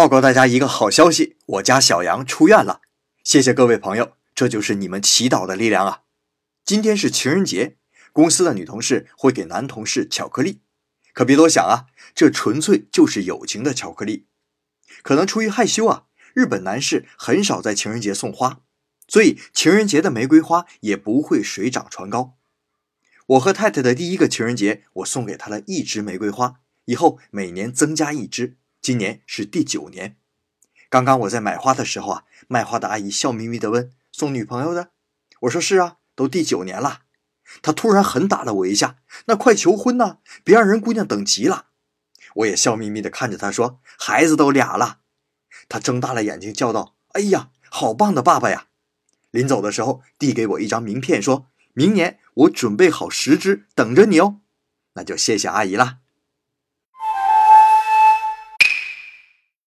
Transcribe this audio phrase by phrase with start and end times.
[0.00, 2.80] 报告大家一个好消息，我家小杨出院了。
[3.22, 6.04] 谢谢各位朋友，这就是你们祈祷的力量啊！
[6.64, 7.76] 今天是情人节，
[8.10, 10.62] 公司的女同事会给男同事巧克力，
[11.12, 11.84] 可别多想啊，
[12.14, 14.24] 这纯粹就是友情的巧克力。
[15.02, 18.62] 可能出于害羞啊，日本男士很少在情人节送花，
[19.06, 22.38] 所以情人节的玫瑰花也不会水涨船高。
[23.26, 28.56] 我和太太的第一个情人节，我送给她了一支玫瑰花，以后每年增加一支。
[28.82, 30.16] 今年是第九年。
[30.88, 34.90] 刚刚我在买花的时候啊，卖花的阿姨笑眯眯的问：“送女朋友的？”
[35.42, 37.02] 我说：“是啊，都第九年了。”
[37.62, 38.96] 她突然狠打了我一下
[39.26, 41.66] ：“那快求婚呐，别让人姑娘等急了。”
[42.36, 45.00] 我也笑眯眯的看着她说：“孩子都俩了。”
[45.68, 48.68] 她睁大了眼睛叫道：“哎呀，好棒的爸爸呀！”
[49.30, 54.40] 临走的时候递给我一张名片，说明年我准备好十只等着你哦。
[54.94, 55.99] 那就谢谢阿姨了。